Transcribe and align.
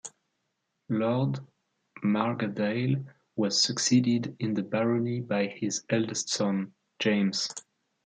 Lord 0.89 1.41
Margadale 2.03 3.05
was 3.35 3.61
succeeded 3.61 4.35
in 4.39 4.55
the 4.55 4.63
barony 4.63 5.19
by 5.21 5.45
his 5.45 5.85
eldest 5.91 6.29
son, 6.29 6.73
James. 6.97 7.47